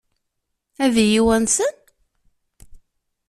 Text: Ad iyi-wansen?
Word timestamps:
Ad 0.83 0.95
iyi-wansen? 1.03 1.75